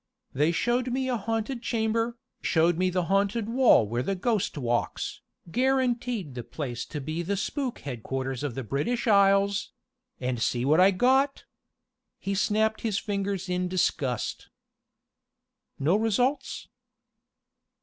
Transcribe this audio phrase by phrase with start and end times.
[0.33, 5.21] They showed me a haunted chamber, showed me the haunted wall where the ghost walks,
[5.51, 9.73] guaranteed the place to be the Spook Headquarters of the British Isles
[10.19, 11.43] and see what I got!"
[12.17, 14.49] He snapped his fingers in disgust.
[15.77, 16.67] "No results?"